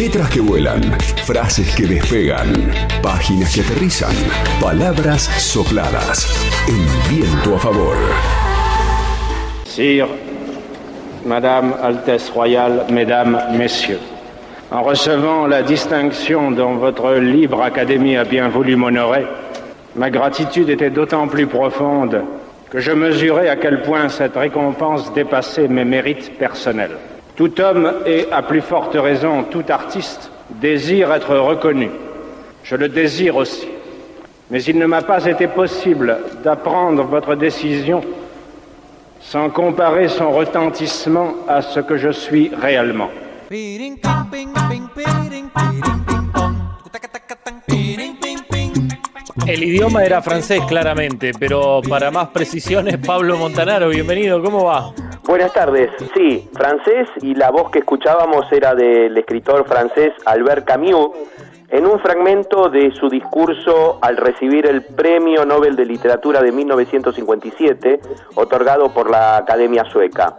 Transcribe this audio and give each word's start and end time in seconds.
Letras 0.00 0.30
que 0.30 0.40
vuelan, 0.40 0.80
frases 1.26 1.74
que 1.74 1.86
despegan, 1.86 2.50
páginas 3.02 3.54
que 3.54 3.60
aterrizan, 3.60 4.14
palabras 4.58 5.28
sopladas, 5.36 6.26
el 6.66 7.14
viento 7.14 7.54
a 7.54 7.58
favor. 7.58 7.96
Sire, 9.66 10.06
Madame 11.26 11.74
Altesse 11.82 12.30
Royale, 12.30 12.86
Mesdames, 12.90 13.38
Messieurs, 13.58 14.00
en 14.70 14.82
recevant 14.82 15.46
la 15.46 15.62
distinction 15.62 16.50
dont 16.50 16.76
votre 16.76 17.16
libre 17.16 17.60
académie 17.60 18.16
a 18.16 18.24
bien 18.24 18.48
voulu 18.48 18.76
m'honorer, 18.76 19.26
ma 19.96 20.08
gratitude 20.08 20.70
était 20.70 20.88
d'autant 20.88 21.28
plus 21.28 21.46
profonde 21.46 22.24
que 22.70 22.80
je 22.80 22.92
mesurais 22.92 23.50
à 23.50 23.56
quel 23.56 23.82
point 23.82 24.08
cette 24.08 24.36
récompense 24.36 25.12
dépassait 25.12 25.68
mes 25.68 25.84
mérites 25.84 26.38
personnels. 26.38 26.96
Tout 27.40 27.58
homme 27.58 27.90
et, 28.04 28.26
à 28.30 28.42
plus 28.42 28.60
forte 28.60 28.94
raison, 28.94 29.44
tout 29.44 29.64
artiste 29.70 30.30
désire 30.50 31.10
être 31.10 31.34
reconnu. 31.38 31.90
Je 32.62 32.76
le 32.76 32.90
désire 32.90 33.36
aussi. 33.36 33.66
Mais 34.50 34.62
il 34.64 34.78
ne 34.78 34.84
m'a 34.84 35.00
pas 35.00 35.24
été 35.24 35.46
possible 35.46 36.18
d'apprendre 36.44 37.02
votre 37.04 37.36
décision 37.36 38.02
sans 39.22 39.48
comparer 39.48 40.08
son 40.08 40.32
retentissement 40.32 41.32
à 41.48 41.62
ce 41.62 41.80
que 41.80 41.96
je 41.96 42.10
suis 42.10 42.50
réellement. 42.60 43.08
El 49.48 49.64
idioma 49.64 50.04
era 50.04 50.20
francés, 50.20 50.60
claramente, 50.68 51.32
pero 51.40 51.80
para 51.88 52.10
más 52.10 52.28
precisiones, 52.28 52.98
Pablo 52.98 53.38
Montanaro, 53.38 53.88
bienvenido, 53.88 54.42
¿cómo 54.42 54.64
va? 54.64 54.92
Buenas 55.30 55.52
tardes, 55.52 55.92
sí, 56.12 56.50
francés 56.54 57.08
y 57.22 57.36
la 57.36 57.52
voz 57.52 57.70
que 57.70 57.78
escuchábamos 57.78 58.50
era 58.50 58.74
del 58.74 59.16
escritor 59.16 59.64
francés 59.64 60.12
Albert 60.26 60.66
Camus 60.66 61.10
en 61.68 61.86
un 61.86 62.00
fragmento 62.00 62.68
de 62.68 62.90
su 62.90 63.08
discurso 63.08 64.00
al 64.02 64.16
recibir 64.16 64.66
el 64.66 64.82
Premio 64.82 65.46
Nobel 65.46 65.76
de 65.76 65.84
Literatura 65.84 66.42
de 66.42 66.50
1957, 66.50 68.00
otorgado 68.34 68.92
por 68.92 69.08
la 69.08 69.36
Academia 69.36 69.84
Sueca. 69.84 70.36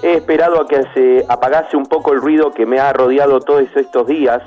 He 0.00 0.12
esperado 0.12 0.60
a 0.62 0.68
que 0.68 0.84
se 0.94 1.26
apagase 1.28 1.76
un 1.76 1.86
poco 1.86 2.12
el 2.12 2.20
ruido 2.20 2.52
que 2.52 2.66
me 2.66 2.78
ha 2.78 2.92
rodeado 2.92 3.40
todos 3.40 3.64
estos 3.74 4.06
días 4.06 4.44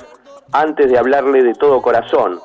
antes 0.50 0.90
de 0.90 0.96
hablarle 0.96 1.42
de 1.42 1.52
todo 1.52 1.82
corazón. 1.82 2.40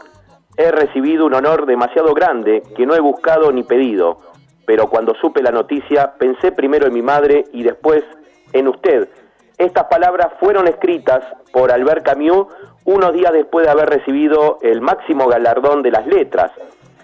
He 0.58 0.72
recibido 0.72 1.26
un 1.26 1.36
honor 1.36 1.66
demasiado 1.66 2.14
grande 2.14 2.64
que 2.76 2.86
no 2.86 2.96
he 2.96 3.00
buscado 3.00 3.50
ni 3.54 3.64
pedido, 3.64 4.29
pero 4.70 4.88
cuando 4.88 5.16
supe 5.16 5.42
la 5.42 5.50
noticia 5.50 6.14
pensé 6.20 6.52
primero 6.52 6.86
en 6.86 6.94
mi 6.94 7.02
madre 7.02 7.46
y 7.54 7.64
después 7.64 8.04
en 8.54 8.68
usted. 8.68 9.10
Estas 9.58 9.86
palabras 9.86 10.28
fueron 10.40 10.68
escritas 10.68 11.24
por 11.52 11.72
Albert 11.72 12.06
Camus 12.06 12.46
unos 12.86 13.12
días 13.14 13.34
después 13.34 13.66
de 13.66 13.72
haber 13.72 13.90
recibido 13.90 14.60
el 14.62 14.80
máximo 14.82 15.26
galardón 15.26 15.82
de 15.82 15.90
las 15.90 16.06
letras. 16.06 16.52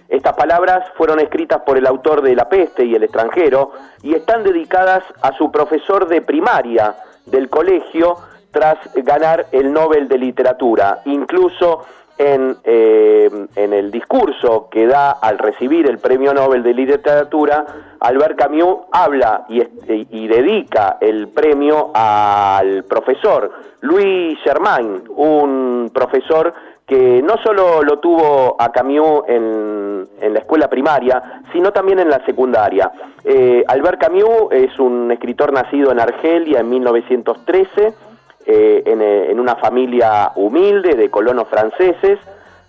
Estas 0.09 0.35
palabras 0.35 0.85
fueron 0.95 1.19
escritas 1.19 1.63
por 1.65 1.79
el 1.79 1.87
autor 1.87 2.21
de 2.21 2.35
La 2.35 2.47
peste 2.47 2.85
y 2.85 2.93
el 2.93 3.01
extranjero 3.01 3.71
y 4.03 4.13
están 4.13 4.43
dedicadas 4.43 5.03
a 5.23 5.35
su 5.35 5.51
profesor 5.51 6.07
de 6.07 6.21
primaria 6.21 6.95
del 7.25 7.49
colegio 7.49 8.17
tras 8.51 8.77
ganar 8.93 9.47
el 9.51 9.73
Nobel 9.73 10.07
de 10.07 10.19
Literatura. 10.19 11.01
Incluso 11.05 11.83
en, 12.17 12.57
eh, 12.63 13.29
en, 13.55 13.73
el 13.73 13.91
discurso 13.91 14.67
que 14.69 14.87
da 14.87 15.11
al 15.11 15.37
recibir 15.37 15.89
el 15.89 15.99
Premio 15.99 16.33
Nobel 16.33 16.63
de 16.63 16.73
Literatura, 16.73 17.65
Albert 17.99 18.37
Camus 18.37 18.85
habla 18.91 19.45
y, 19.49 19.61
y 20.11 20.27
dedica 20.27 20.97
el 21.01 21.27
premio 21.29 21.91
al 21.93 22.83
profesor 22.85 23.51
Louis 23.81 24.37
Germain, 24.43 25.03
un 25.15 25.91
profesor 25.93 26.53
que 26.85 27.21
no 27.23 27.37
solo 27.43 27.81
lo 27.81 27.99
tuvo 27.99 28.55
a 28.59 28.71
Camus 28.71 29.23
en, 29.27 30.07
en 30.21 30.33
la 30.33 30.39
escuela 30.39 30.69
primaria, 30.69 31.41
sino 31.51 31.71
también 31.71 31.99
en 31.99 32.09
la 32.09 32.23
secundaria. 32.25 32.91
Eh, 33.23 33.63
Albert 33.67 33.99
Camus 33.99 34.51
es 34.51 34.77
un 34.79 35.11
escritor 35.11 35.51
nacido 35.51 35.91
en 35.91 35.99
Argelia 35.99 36.59
en 36.59 36.69
1913, 36.69 37.93
eh, 38.45 38.83
eh, 38.85 39.27
en, 39.31 39.39
una 39.39 39.55
familia 39.55 40.31
humilde 40.35 40.95
de 40.95 41.09
colonos 41.09 41.47
franceses. 41.47 42.19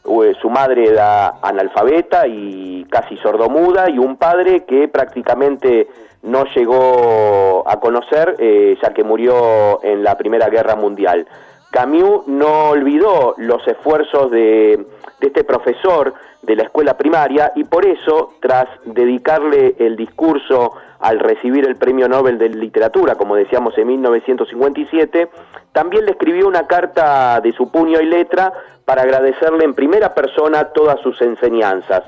Eh, 0.05 0.35
su 0.41 0.49
madre 0.49 0.89
era 0.89 1.35
analfabeta 1.43 2.27
y 2.27 2.87
casi 2.89 3.17
sordomuda 3.19 3.91
y 3.91 3.99
un 3.99 4.17
padre 4.17 4.65
que 4.65 4.89
prácticamente 4.89 5.89
no 6.23 6.45
llegó 6.55 7.65
a 7.67 7.79
conocer 7.79 8.37
ya 8.83 8.91
que 8.93 9.05
murió 9.05 9.83
en 9.83 10.03
la 10.03 10.17
Primera 10.17 10.49
Guerra 10.49 10.75
Mundial. 10.77 11.27
Camus 11.71 12.27
no 12.27 12.71
olvidó 12.71 13.35
los 13.39 13.67
esfuerzos 13.67 14.31
de, 14.31 14.87
de 15.21 15.27
este 15.27 15.45
profesor 15.45 16.15
de 16.43 16.57
la 16.57 16.63
escuela 16.63 16.97
primaria 16.97 17.53
y 17.57 17.65
por 17.65 17.85
eso, 17.85 18.35
tras 18.41 18.69
dedicarle 18.85 19.75
el 19.79 19.97
discurso 19.97 20.75
al 21.01 21.19
recibir 21.19 21.67
el 21.67 21.77
Premio 21.77 22.09
Nobel 22.09 22.39
de 22.39 22.49
Literatura, 22.49 23.17
como 23.17 23.37
decíamos 23.37 23.77
en 23.79 23.89
1957, 23.89 25.29
también 25.73 26.07
le 26.07 26.13
escribió 26.13 26.47
una 26.47 26.67
carta 26.67 27.41
de 27.41 27.53
su 27.53 27.71
puño 27.71 28.01
y 28.01 28.07
letra 28.07 28.53
para 28.85 29.03
agradecerle 29.03 29.65
en 29.65 29.75
primera 29.75 30.15
persona 30.15 30.65
todas 30.73 31.01
sus 31.01 31.21
enseñanzas. 31.21 32.05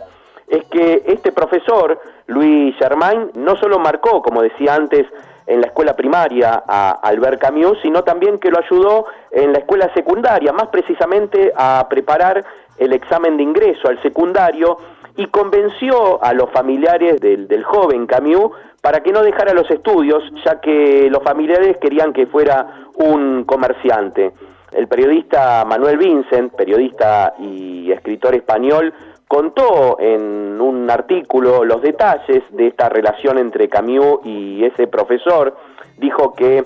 Es 0.47 0.64
que 0.66 1.02
este 1.06 1.32
profesor, 1.32 2.00
Luis 2.26 2.74
Germain, 2.76 3.30
no 3.34 3.56
solo 3.56 3.78
marcó, 3.78 4.22
como 4.22 4.41
decía 4.41 4.74
antes, 4.74 5.06
en 5.48 5.62
la 5.62 5.69
escuela 5.69 5.97
primaria 5.97 6.62
a 6.69 6.91
Albert 7.03 7.41
Camus, 7.41 7.78
sino 7.81 8.04
también 8.04 8.38
que 8.38 8.50
lo 8.50 8.59
ayudó 8.59 9.06
en 9.31 9.53
la 9.53 9.60
escuela 9.60 9.91
secundaria, 9.94 10.53
más 10.53 10.69
precisamente 10.69 11.50
a 11.56 11.86
preparar 11.88 12.44
el 12.76 12.92
examen 12.92 13.36
de 13.38 13.42
ingreso 13.42 13.88
al 13.88 14.00
secundario 14.03 14.76
y 15.16 15.26
convenció 15.26 16.22
a 16.22 16.32
los 16.34 16.50
familiares 16.50 17.20
del, 17.20 17.48
del 17.48 17.64
joven 17.64 18.06
Camus 18.06 18.53
para 18.82 19.00
que 19.00 19.10
no 19.10 19.22
dejara 19.22 19.54
los 19.54 19.69
estudios, 19.70 20.22
ya 20.44 20.60
que 20.60 21.09
los 21.10 21.22
familiares 21.22 21.78
querían 21.78 22.12
que 22.12 22.26
fuera 22.26 22.86
un 22.94 23.44
comerciante. 23.44 24.32
El 24.72 24.86
periodista 24.86 25.65
Manuel 25.65 25.97
Vincent, 25.97 26.53
periodista 26.53 27.34
y 27.38 27.91
escritor 27.91 28.34
español, 28.34 28.92
contó 29.28 30.00
en 30.00 30.59
un 30.61 30.91
artículo 30.91 31.62
los 31.62 31.83
detalles 31.83 32.43
de 32.50 32.69
esta 32.69 32.89
relación 32.89 33.39
entre 33.39 33.69
Camus 33.69 34.21
y 34.25 34.65
ese 34.65 34.87
profesor. 34.87 35.55
Dijo 35.99 36.33
que 36.33 36.65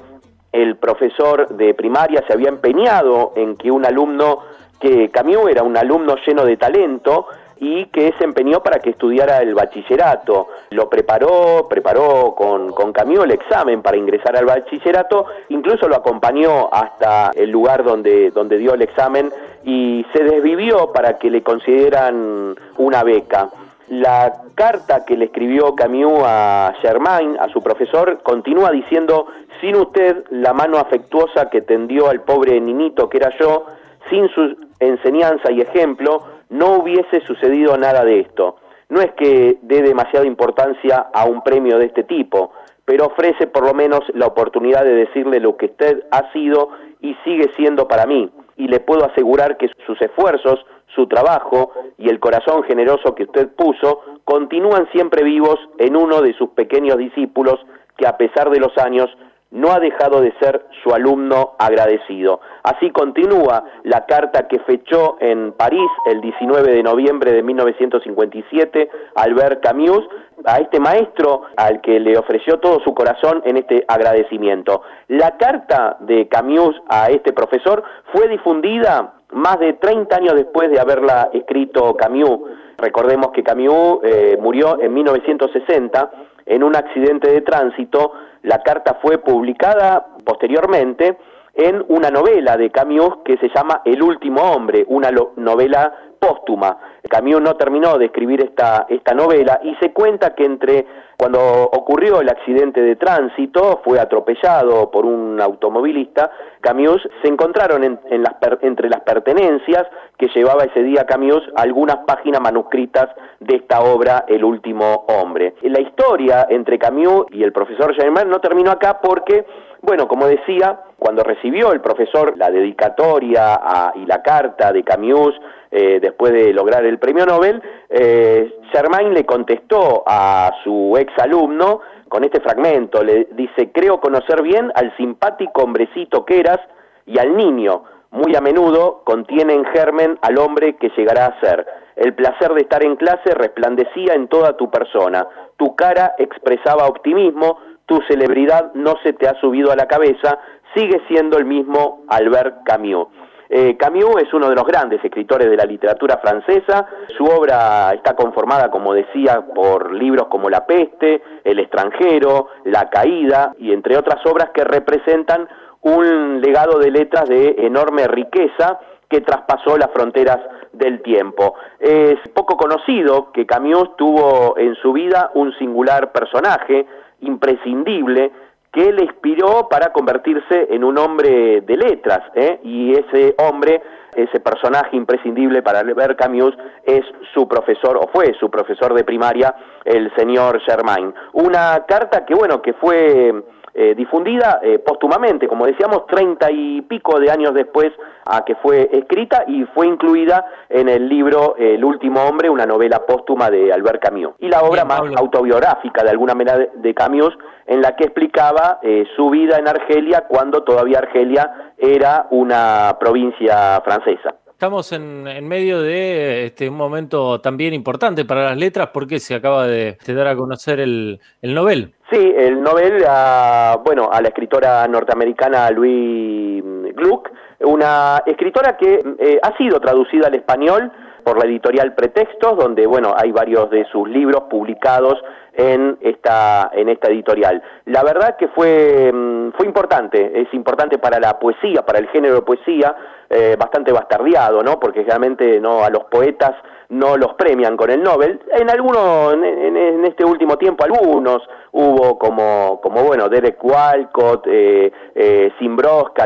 el 0.52 0.76
profesor 0.76 1.48
de 1.48 1.74
primaria 1.74 2.22
se 2.26 2.32
había 2.32 2.48
empeñado 2.48 3.32
en 3.36 3.56
que 3.56 3.70
un 3.70 3.84
alumno, 3.84 4.38
que 4.80 5.10
Camus 5.10 5.50
era 5.50 5.62
un 5.62 5.76
alumno 5.76 6.14
lleno 6.24 6.44
de 6.44 6.56
talento, 6.56 7.26
y 7.64 7.86
que 7.86 8.12
se 8.18 8.24
empeñó 8.24 8.60
para 8.60 8.80
que 8.80 8.90
estudiara 8.90 9.38
el 9.38 9.54
bachillerato. 9.54 10.48
Lo 10.70 10.90
preparó, 10.90 11.68
preparó 11.70 12.34
con, 12.34 12.72
con 12.72 12.92
el 12.96 13.30
examen 13.30 13.82
para 13.82 13.96
ingresar 13.96 14.36
al 14.36 14.46
bachillerato, 14.46 15.26
incluso 15.48 15.86
lo 15.86 15.94
acompañó 15.94 16.68
hasta 16.72 17.30
el 17.36 17.50
lugar 17.50 17.84
donde, 17.84 18.32
donde 18.32 18.58
dio 18.58 18.74
el 18.74 18.82
examen 18.82 19.32
y 19.64 20.04
se 20.12 20.24
desvivió 20.24 20.92
para 20.92 21.18
que 21.18 21.30
le 21.30 21.42
consideran 21.42 22.56
una 22.78 23.02
beca. 23.02 23.50
La 23.88 24.32
carta 24.54 25.04
que 25.04 25.16
le 25.16 25.26
escribió 25.26 25.74
Camus 25.74 26.22
a 26.24 26.72
Germain, 26.80 27.36
a 27.38 27.48
su 27.48 27.62
profesor, 27.62 28.20
continúa 28.22 28.70
diciendo, 28.70 29.26
sin 29.60 29.76
usted, 29.76 30.24
la 30.30 30.52
mano 30.52 30.78
afectuosa 30.78 31.50
que 31.50 31.60
tendió 31.62 32.08
al 32.08 32.22
pobre 32.22 32.60
niñito 32.60 33.08
que 33.08 33.18
era 33.18 33.30
yo, 33.38 33.66
sin 34.08 34.28
su 34.30 34.56
enseñanza 34.80 35.52
y 35.52 35.60
ejemplo, 35.60 36.22
no 36.48 36.76
hubiese 36.76 37.20
sucedido 37.20 37.76
nada 37.76 38.04
de 38.04 38.20
esto. 38.20 38.56
No 38.88 39.00
es 39.00 39.12
que 39.12 39.58
dé 39.62 39.82
demasiada 39.82 40.26
importancia 40.26 41.06
a 41.12 41.24
un 41.24 41.42
premio 41.42 41.78
de 41.78 41.86
este 41.86 42.04
tipo, 42.04 42.52
pero 42.84 43.06
ofrece 43.06 43.46
por 43.46 43.64
lo 43.64 43.74
menos 43.74 44.00
la 44.14 44.26
oportunidad 44.26 44.84
de 44.84 44.94
decirle 44.94 45.40
lo 45.40 45.56
que 45.56 45.66
usted 45.66 46.04
ha 46.10 46.30
sido 46.32 46.70
y 47.00 47.14
sigue 47.24 47.50
siendo 47.56 47.88
para 47.88 48.06
mí. 48.06 48.30
Y 48.56 48.68
le 48.68 48.80
puedo 48.80 49.04
asegurar 49.04 49.56
que 49.56 49.70
sus 49.86 50.00
esfuerzos, 50.00 50.64
su 50.94 51.06
trabajo 51.06 51.72
y 51.98 52.08
el 52.08 52.20
corazón 52.20 52.62
generoso 52.64 53.14
que 53.14 53.24
usted 53.24 53.48
puso 53.54 54.00
continúan 54.24 54.88
siempre 54.92 55.24
vivos 55.24 55.58
en 55.78 55.96
uno 55.96 56.20
de 56.20 56.34
sus 56.34 56.50
pequeños 56.50 56.98
discípulos 56.98 57.58
que 57.96 58.06
a 58.06 58.16
pesar 58.16 58.50
de 58.50 58.60
los 58.60 58.76
años 58.78 59.08
no 59.52 59.70
ha 59.70 59.78
dejado 59.78 60.20
de 60.20 60.32
ser 60.40 60.66
su 60.82 60.94
alumno 60.94 61.54
agradecido. 61.58 62.40
Así 62.62 62.90
continúa 62.90 63.64
la 63.84 64.06
carta 64.06 64.48
que 64.48 64.58
fechó 64.60 65.16
en 65.20 65.52
París 65.52 65.90
el 66.06 66.20
19 66.20 66.72
de 66.72 66.82
noviembre 66.82 67.32
de 67.32 67.42
1957 67.42 68.90
Albert 69.14 69.62
Camus 69.62 70.08
a 70.44 70.58
este 70.58 70.80
maestro 70.80 71.42
al 71.56 71.80
que 71.80 72.00
le 72.00 72.16
ofreció 72.18 72.58
todo 72.58 72.80
su 72.80 72.94
corazón 72.94 73.42
en 73.44 73.58
este 73.58 73.84
agradecimiento. 73.86 74.82
La 75.08 75.36
carta 75.36 75.96
de 76.00 76.28
Camus 76.28 76.74
a 76.88 77.10
este 77.10 77.32
profesor 77.32 77.82
fue 78.12 78.28
difundida 78.28 79.14
más 79.32 79.58
de 79.58 79.74
30 79.74 80.16
años 80.16 80.34
después 80.34 80.70
de 80.70 80.80
haberla 80.80 81.30
escrito 81.32 81.94
Camus. 81.94 82.40
Recordemos 82.78 83.30
que 83.32 83.42
Camus 83.42 84.00
eh, 84.02 84.38
murió 84.40 84.80
en 84.80 84.92
1960 84.94 86.10
en 86.46 86.62
un 86.62 86.76
accidente 86.76 87.30
de 87.30 87.40
tránsito. 87.42 88.12
La 88.42 88.62
carta 88.62 88.98
fue 89.00 89.18
publicada 89.18 90.06
posteriormente 90.24 91.18
en 91.54 91.84
una 91.88 92.10
novela 92.10 92.56
de 92.56 92.70
Camus 92.70 93.18
que 93.24 93.36
se 93.38 93.50
llama 93.54 93.82
El 93.84 94.02
último 94.02 94.40
hombre, 94.42 94.84
una 94.88 95.10
novela 95.36 95.92
póstuma. 96.22 96.78
Camus 97.08 97.42
no 97.42 97.56
terminó 97.56 97.98
de 97.98 98.06
escribir 98.06 98.44
esta, 98.44 98.86
esta 98.88 99.12
novela 99.12 99.60
y 99.64 99.74
se 99.80 99.92
cuenta 99.92 100.36
que 100.36 100.44
entre 100.44 100.86
cuando 101.18 101.64
ocurrió 101.64 102.20
el 102.20 102.28
accidente 102.28 102.80
de 102.80 102.96
tránsito, 102.96 103.80
fue 103.84 104.00
atropellado 104.00 104.90
por 104.90 105.04
un 105.04 105.40
automovilista, 105.40 106.30
Camus 106.60 107.00
se 107.22 107.28
encontraron 107.28 107.84
en, 107.84 108.22
las 108.22 108.34
entre 108.62 108.88
las 108.88 109.00
pertenencias 109.02 109.86
que 110.16 110.28
llevaba 110.34 110.64
ese 110.64 110.82
día 110.82 111.04
Camus 111.04 111.42
algunas 111.56 111.98
páginas 112.06 112.40
manuscritas 112.40 113.08
de 113.40 113.56
esta 113.56 113.80
obra 113.82 114.24
El 114.28 114.44
último 114.44 115.04
hombre. 115.08 115.54
La 115.62 115.80
historia 115.80 116.46
entre 116.48 116.78
Camus 116.78 117.26
y 117.30 117.42
el 117.42 117.52
profesor 117.52 117.94
Germain 117.94 118.28
no 118.28 118.40
terminó 118.40 118.70
acá 118.70 119.00
porque 119.00 119.44
bueno, 119.82 120.06
como 120.06 120.26
decía, 120.26 120.80
cuando 120.96 121.24
recibió 121.24 121.72
el 121.72 121.80
profesor 121.80 122.34
la 122.36 122.50
dedicatoria 122.50 123.92
y 123.96 124.06
la 124.06 124.22
carta 124.22 124.72
de 124.72 124.84
Camus 124.84 125.34
eh, 125.72 125.98
después 126.00 126.32
de 126.32 126.52
lograr 126.52 126.84
el 126.84 127.00
premio 127.00 127.26
Nobel, 127.26 127.60
eh, 127.90 128.60
Germain 128.70 129.12
le 129.12 129.26
contestó 129.26 130.04
a 130.06 130.52
su 130.62 130.94
ex 130.96 131.12
alumno 131.18 131.80
con 132.08 132.22
este 132.22 132.40
fragmento, 132.40 133.02
le 133.02 133.26
dice, 133.32 133.72
creo 133.72 134.00
conocer 134.00 134.42
bien 134.42 134.70
al 134.74 134.96
simpático 134.96 135.62
hombrecito 135.62 136.24
que 136.24 136.38
eras 136.38 136.60
y 137.04 137.18
al 137.18 137.36
niño, 137.36 137.82
muy 138.12 138.36
a 138.36 138.40
menudo 138.40 139.02
contiene 139.04 139.54
en 139.54 139.64
germen 139.64 140.18
al 140.22 140.38
hombre 140.38 140.76
que 140.76 140.90
llegará 140.96 141.26
a 141.26 141.40
ser. 141.40 141.66
El 141.96 142.14
placer 142.14 142.52
de 142.54 142.60
estar 142.60 142.84
en 142.84 142.96
clase 142.96 143.34
resplandecía 143.34 144.14
en 144.14 144.28
toda 144.28 144.56
tu 144.56 144.70
persona, 144.70 145.26
tu 145.56 145.74
cara 145.74 146.14
expresaba 146.18 146.86
optimismo, 146.86 147.58
tu 147.86 148.00
celebridad 148.08 148.72
no 148.74 148.94
se 149.02 149.12
te 149.12 149.28
ha 149.28 149.34
subido 149.40 149.72
a 149.72 149.76
la 149.76 149.86
cabeza, 149.86 150.38
sigue 150.74 151.02
siendo 151.08 151.38
el 151.38 151.44
mismo 151.44 152.04
Albert 152.08 152.64
Camus. 152.64 153.08
Eh, 153.54 153.76
Camus 153.76 154.22
es 154.22 154.32
uno 154.32 154.48
de 154.48 154.54
los 154.54 154.64
grandes 154.64 155.04
escritores 155.04 155.50
de 155.50 155.56
la 155.58 155.66
literatura 155.66 156.16
francesa. 156.16 156.86
Su 157.16 157.24
obra 157.24 157.92
está 157.92 158.16
conformada, 158.16 158.70
como 158.70 158.94
decía, 158.94 159.44
por 159.54 159.92
libros 159.92 160.28
como 160.28 160.48
La 160.48 160.64
peste, 160.64 161.22
El 161.44 161.58
extranjero, 161.58 162.48
La 162.64 162.88
caída 162.88 163.52
y 163.58 163.72
entre 163.72 163.98
otras 163.98 164.24
obras 164.24 164.50
que 164.54 164.64
representan 164.64 165.46
un 165.82 166.40
legado 166.40 166.78
de 166.78 166.90
letras 166.90 167.28
de 167.28 167.56
enorme 167.58 168.06
riqueza 168.06 168.80
que 169.06 169.20
traspasó 169.20 169.76
las 169.76 169.90
fronteras 169.90 170.38
del 170.72 171.02
tiempo. 171.02 171.54
Es 171.78 172.16
poco 172.32 172.56
conocido 172.56 173.32
que 173.32 173.44
Camus 173.44 173.94
tuvo 173.96 174.56
en 174.56 174.74
su 174.76 174.94
vida 174.94 175.30
un 175.34 175.52
singular 175.58 176.12
personaje, 176.12 176.86
imprescindible 177.22 178.30
que 178.72 178.90
le 178.90 179.04
inspiró 179.04 179.68
para 179.68 179.92
convertirse 179.92 180.68
en 180.70 180.82
un 180.82 180.96
hombre 180.96 181.60
de 181.60 181.76
letras, 181.76 182.20
¿eh? 182.34 182.58
y 182.62 182.92
ese 182.92 183.34
hombre, 183.38 183.82
ese 184.14 184.40
personaje 184.40 184.96
imprescindible 184.96 185.62
para 185.62 185.82
ver 185.82 186.16
Camus 186.16 186.56
es 186.84 187.02
su 187.34 187.46
profesor, 187.46 187.98
o 187.98 188.08
fue 188.08 188.32
su 188.40 188.50
profesor 188.50 188.94
de 188.94 189.04
primaria, 189.04 189.54
el 189.84 190.10
señor 190.16 190.58
Germain. 190.62 191.12
Una 191.34 191.84
carta 191.86 192.24
que, 192.24 192.34
bueno, 192.34 192.62
que 192.62 192.72
fue 192.72 193.44
eh, 193.74 193.94
difundida 193.94 194.60
eh, 194.62 194.78
póstumamente, 194.78 195.48
como 195.48 195.66
decíamos, 195.66 196.06
treinta 196.06 196.50
y 196.50 196.82
pico 196.82 197.18
de 197.18 197.30
años 197.30 197.54
después 197.54 197.90
a 198.26 198.44
que 198.44 198.54
fue 198.56 198.90
escrita 198.92 199.44
y 199.46 199.64
fue 199.74 199.86
incluida 199.86 200.44
en 200.68 200.88
el 200.88 201.08
libro 201.08 201.56
El 201.56 201.82
último 201.84 202.22
hombre, 202.22 202.50
una 202.50 202.66
novela 202.66 203.06
póstuma 203.06 203.50
de 203.50 203.72
Albert 203.72 204.02
Camus. 204.02 204.34
Y 204.40 204.48
la 204.48 204.62
obra 204.62 204.84
más 204.84 205.00
autobiográfica 205.16 206.02
de 206.02 206.10
alguna 206.10 206.34
manera 206.34 206.58
de 206.74 206.94
Camus, 206.94 207.36
en 207.66 207.80
la 207.80 207.96
que 207.96 208.04
explicaba 208.04 208.78
eh, 208.82 209.06
su 209.16 209.30
vida 209.30 209.56
en 209.58 209.68
Argelia 209.68 210.24
cuando 210.28 210.62
todavía 210.62 210.98
Argelia 210.98 211.72
era 211.78 212.26
una 212.30 212.96
provincia 213.00 213.80
francesa. 213.82 214.34
Estamos 214.62 214.92
en, 214.92 215.24
medio 215.48 215.82
de 215.82 216.46
este, 216.46 216.68
un 216.68 216.76
momento 216.76 217.40
también 217.40 217.74
importante 217.74 218.24
para 218.24 218.44
las 218.44 218.56
letras 218.56 218.90
porque 218.94 219.18
se 219.18 219.34
acaba 219.34 219.66
de, 219.66 219.98
dar 220.06 220.28
a 220.28 220.36
conocer 220.36 220.78
el, 220.78 221.18
el 221.42 221.52
Nobel. 221.52 221.92
Sí, 222.12 222.32
el 222.38 222.62
Nobel, 222.62 223.04
a, 223.04 223.80
bueno, 223.84 224.08
a 224.12 224.20
la 224.20 224.28
escritora 224.28 224.86
norteamericana 224.86 225.68
Louise 225.72 226.92
Gluck, 226.94 227.30
una 227.64 228.22
escritora 228.24 228.76
que 228.76 229.00
eh, 229.18 229.40
ha 229.42 229.56
sido 229.56 229.80
traducida 229.80 230.28
al 230.28 230.36
español 230.36 230.92
por 231.22 231.38
la 231.38 231.44
editorial 231.44 231.94
Pretextos, 231.94 232.56
donde 232.56 232.86
bueno 232.86 233.14
hay 233.16 233.32
varios 233.32 233.70
de 233.70 233.84
sus 233.86 234.08
libros 234.08 234.44
publicados 234.50 235.18
en 235.54 235.98
esta 236.00 236.70
en 236.72 236.88
esta 236.88 237.08
editorial. 237.08 237.62
La 237.86 238.02
verdad 238.02 238.36
que 238.36 238.48
fue 238.48 239.10
mm, 239.12 239.52
fue 239.52 239.66
importante, 239.66 240.40
es 240.40 240.52
importante 240.54 240.98
para 240.98 241.18
la 241.20 241.38
poesía, 241.38 241.84
para 241.84 241.98
el 241.98 242.08
género 242.08 242.36
de 242.36 242.42
poesía, 242.42 242.94
eh, 243.28 243.56
bastante 243.58 243.92
bastardeado, 243.92 244.62
¿no? 244.62 244.78
Porque 244.78 245.02
realmente 245.02 245.60
no 245.60 245.84
a 245.84 245.90
los 245.90 246.04
poetas 246.04 246.52
no 246.92 247.16
los 247.16 247.34
premian 247.34 247.76
con 247.76 247.90
el 247.90 248.02
Nobel. 248.02 248.38
En 248.52 248.70
algunos, 248.70 249.32
en, 249.32 250.04
este 250.04 250.24
último 250.24 250.58
tiempo, 250.58 250.84
algunos 250.84 251.42
hubo 251.72 252.18
como, 252.18 252.80
como 252.82 253.02
bueno, 253.02 253.30
Derek 253.30 253.64
Walcott, 253.64 254.46
eh, 254.46 254.92
eh 255.14 255.50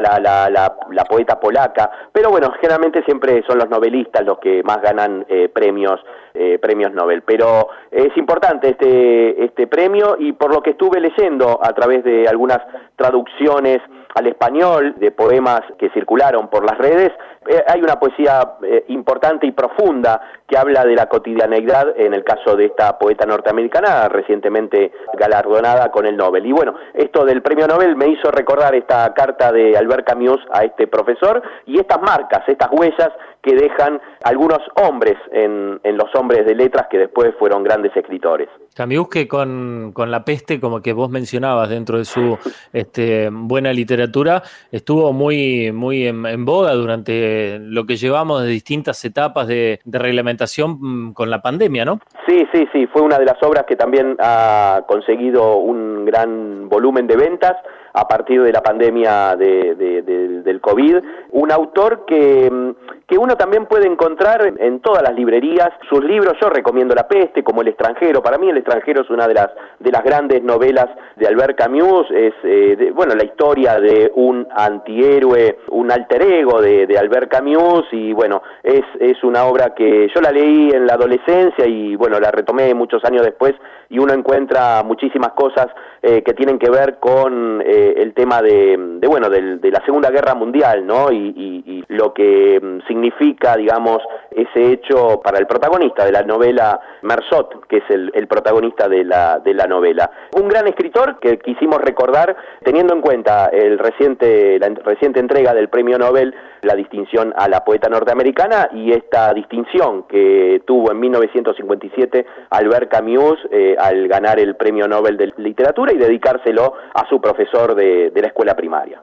la, 0.00 0.18
la, 0.50 0.76
la, 0.90 1.04
poeta 1.04 1.38
polaca, 1.38 1.90
pero 2.12 2.30
bueno, 2.30 2.52
generalmente 2.60 3.04
siempre 3.04 3.44
son 3.46 3.58
los 3.58 3.70
novelistas 3.70 4.24
los 4.24 4.38
que 4.38 4.62
más 4.64 4.82
ganan 4.82 5.24
eh, 5.28 5.48
premios, 5.48 6.00
eh, 6.34 6.58
premios 6.58 6.92
Nobel. 6.92 7.22
Pero 7.22 7.68
es 7.90 8.16
importante 8.16 8.70
este, 8.70 9.44
este 9.44 9.68
premio 9.68 10.16
y 10.18 10.32
por 10.32 10.52
lo 10.52 10.62
que 10.62 10.70
estuve 10.70 11.00
leyendo 11.00 11.60
a 11.62 11.72
través 11.74 12.02
de 12.02 12.26
algunas 12.26 12.58
traducciones 12.96 13.80
al 14.16 14.26
español 14.26 14.94
de 14.96 15.10
poemas 15.10 15.60
que 15.78 15.90
circularon 16.06 16.48
por 16.48 16.64
las 16.64 16.78
redes, 16.78 17.12
eh, 17.48 17.62
hay 17.66 17.80
una 17.80 17.98
poesía 17.98 18.56
eh, 18.62 18.84
importante 18.88 19.46
y 19.46 19.50
profunda 19.50 20.20
que 20.46 20.56
habla 20.56 20.84
de 20.84 20.94
la 20.94 21.06
cotidianeidad 21.06 21.98
en 21.98 22.14
el 22.14 22.22
caso 22.22 22.54
de 22.56 22.66
esta 22.66 22.96
poeta 22.96 23.26
norteamericana 23.26 24.08
recientemente 24.08 24.92
galardonada 25.18 25.90
con 25.90 26.06
el 26.06 26.16
Nobel. 26.16 26.46
Y 26.46 26.52
bueno, 26.52 26.74
esto 26.94 27.24
del 27.24 27.42
premio 27.42 27.66
Nobel 27.66 27.96
me 27.96 28.08
hizo 28.08 28.30
recordar 28.30 28.74
esta 28.76 29.12
carta 29.14 29.50
de 29.50 29.76
Albert 29.76 30.06
Camus 30.06 30.40
a 30.52 30.64
este 30.64 30.86
profesor 30.86 31.42
y 31.66 31.78
estas 31.78 32.00
marcas, 32.00 32.48
estas 32.48 32.68
huellas 32.70 33.10
que 33.42 33.54
dejan 33.54 34.00
algunos 34.24 34.58
hombres 34.74 35.14
en, 35.30 35.78
los 35.96 36.12
hombres 36.16 36.44
de 36.44 36.54
letras 36.54 36.88
que 36.90 36.98
después 36.98 37.32
fueron 37.38 37.62
grandes 37.62 37.96
escritores. 37.96 38.48
Camus 38.74 39.08
que 39.08 39.28
con, 39.28 39.92
la 39.96 40.24
peste, 40.24 40.60
como 40.60 40.82
que 40.82 40.92
vos 40.92 41.10
mencionabas 41.10 41.68
dentro 41.68 41.98
de 41.98 42.04
su 42.04 42.36
este, 42.72 43.28
buena 43.30 43.72
literatura, 43.72 44.42
estuvo 44.72 45.12
muy, 45.12 45.70
muy 45.70 45.95
en, 46.04 46.44
boga 46.44 46.72
durante 46.72 47.58
lo 47.60 47.86
que 47.86 47.96
llevamos 47.96 48.42
de 48.42 48.48
distintas 48.48 49.04
etapas 49.04 49.46
de, 49.46 49.80
de, 49.84 49.98
reglamentación 49.98 50.78
mm, 50.80 51.12
con 51.12 51.30
la 51.30 51.40
pandemia, 51.40 51.84
¿no? 51.84 52.00
Sí, 52.26 52.46
sí, 52.52 52.68
sí, 52.72 52.86
fue 52.88 53.02
una 53.02 53.18
de 53.18 53.24
las 53.24 53.42
obras 53.42 53.64
que 53.66 53.76
también 53.76 54.16
ha 54.18 54.84
conseguido 54.86 55.56
un 55.56 56.04
gran 56.04 56.68
volumen 56.68 57.06
de 57.06 57.16
ventas 57.16 57.56
a 57.96 58.06
partir 58.06 58.42
de 58.42 58.52
la 58.52 58.62
pandemia 58.62 59.36
del 59.36 60.60
COVID. 60.60 60.98
Un 61.30 61.50
autor 61.50 62.04
que, 62.04 62.74
que 63.08 63.16
uno 63.16 63.36
también 63.36 63.64
puede 63.64 63.86
encontrar 63.86 64.52
en 64.58 64.80
todas 64.80 65.02
las 65.02 65.14
librerías. 65.14 65.70
Sus 65.88 66.04
libros, 66.04 66.34
yo 66.38 66.50
recomiendo 66.50 66.94
La 66.94 67.08
Peste, 67.08 67.42
como 67.42 67.62
El 67.62 67.68
extranjero. 67.68 68.22
Para 68.22 68.36
mí 68.36 68.50
El 68.50 68.58
extranjero 68.58 69.00
es 69.00 69.08
una 69.08 69.26
de 69.26 69.32
las, 69.32 69.48
de 69.78 69.90
las 69.90 70.04
grandes 70.04 70.42
novelas 70.42 70.88
de 71.16 71.26
Albert 71.26 71.56
Camus. 71.56 72.06
Es, 72.10 72.34
eh, 72.44 72.92
bueno, 72.94 73.14
la 73.14 73.24
historia 73.24 73.80
de 73.80 74.12
un 74.14 74.46
antihéroe, 74.54 75.60
un 75.70 75.90
alter 75.90 76.20
ego 76.20 76.60
de, 76.60 76.86
de 76.86 76.98
Albert 76.98 77.30
Camus. 77.30 77.86
Y 77.92 78.12
bueno, 78.12 78.42
es, 78.62 78.84
es 79.00 79.24
una 79.24 79.46
obra 79.46 79.74
que 79.74 80.10
yo 80.14 80.20
la 80.20 80.32
leí 80.32 80.68
en 80.70 80.86
la 80.86 80.94
adolescencia 80.94 81.66
y 81.66 81.96
bueno, 81.96 82.20
la 82.20 82.30
retomé 82.30 82.74
muchos 82.74 83.02
años 83.06 83.24
después 83.24 83.54
y 83.88 83.98
uno 83.98 84.12
encuentra 84.12 84.82
muchísimas 84.84 85.32
cosas 85.32 85.68
eh, 86.02 86.22
que 86.22 86.34
tienen 86.34 86.58
que 86.58 86.70
ver 86.70 86.98
con 86.98 87.62
eh, 87.64 87.85
el 87.96 88.14
tema 88.14 88.42
de, 88.42 88.76
bueno 89.06 89.28
de, 89.28 89.70
la 89.70 89.84
Segunda 89.84 90.10
Guerra 90.10 90.34
Mundial, 90.34 90.86
¿no? 90.86 91.12
Y, 91.12 91.84
lo 91.88 92.12
que 92.12 92.60
mm, 92.60 92.86
significa, 92.88 93.56
digamos, 93.56 94.02
ese 94.36 94.72
hecho 94.72 95.20
para 95.24 95.38
el 95.38 95.46
protagonista 95.46 96.04
de 96.04 96.12
la 96.12 96.22
novela 96.22 96.78
Mersot, 97.02 97.66
que 97.66 97.78
es 97.78 97.84
el, 97.88 98.26
protagonista 98.28 98.86
de 98.86 99.02
la, 99.02 99.66
novela. 99.66 100.10
Un 100.36 100.46
gran 100.48 100.68
escritor 100.68 101.18
que 101.18 101.38
quisimos 101.38 101.80
recordar 101.80 102.36
teniendo 102.62 102.92
en 102.92 103.00
cuenta 103.00 103.46
el 103.46 103.78
reciente, 103.78 104.58
la 104.58 104.68
reciente 104.84 105.20
entrega 105.20 105.54
del 105.54 105.70
Premio 105.70 105.98
Nobel, 105.98 106.34
la 106.62 106.74
distinción 106.74 107.32
a 107.36 107.48
la 107.48 107.64
poeta 107.64 107.88
norteamericana 107.88 108.68
y 108.74 108.92
esta 108.92 109.32
distinción 109.32 110.02
que 110.02 110.62
tuvo 110.66 110.92
en 110.92 111.00
1957 111.00 112.26
Albert 112.50 112.90
Camus 112.90 113.38
eh, 113.50 113.74
al 113.78 114.06
ganar 114.06 114.38
el 114.38 114.54
Premio 114.56 114.86
Nobel 114.86 115.16
de 115.16 115.32
Literatura 115.38 115.94
y 115.94 115.96
dedicárselo 115.96 116.74
a 116.92 117.08
su 117.08 117.20
profesor 117.22 117.74
de, 117.74 118.10
de 118.10 118.20
la 118.20 118.28
escuela 118.28 118.54
primaria. 118.54 119.00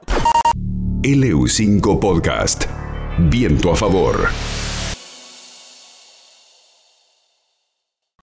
LU5 1.02 2.00
Podcast. 2.00 2.64
Viento 3.18 3.72
a 3.72 3.76
favor. 3.76 4.16